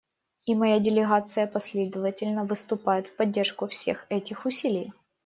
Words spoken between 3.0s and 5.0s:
в поддержку всех этих усилий.